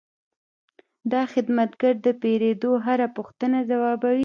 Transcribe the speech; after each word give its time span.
دا 1.11 1.21
خدمتګر 1.33 1.93
د 2.05 2.07
پیرود 2.21 2.61
هره 2.85 3.07
پوښتنه 3.17 3.57
ځوابوي. 3.69 4.19